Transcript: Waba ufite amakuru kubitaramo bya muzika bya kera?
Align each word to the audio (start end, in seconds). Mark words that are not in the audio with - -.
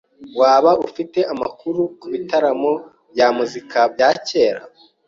Waba 0.39 0.71
ufite 0.87 1.19
amakuru 1.33 1.81
kubitaramo 1.99 2.71
bya 3.11 3.27
muzika 3.37 3.79
bya 3.93 4.09
kera? 4.27 4.61